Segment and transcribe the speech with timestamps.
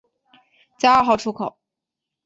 [0.79, 1.59] 在二号出口